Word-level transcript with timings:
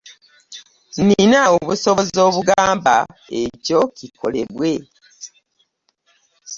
Nnina 0.99 1.41
obusobozi 1.57 2.17
obugamba 2.27 2.95
ekyo 3.41 3.79
kikolebwe. 3.97 4.71